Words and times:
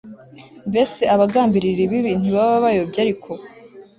Mbese 0.69 1.01
abagambirira 1.13 1.79
ibibi 1.85 2.11
ntibaba 2.19 2.55
bayobye 2.65 2.99
Ariko 3.05 3.31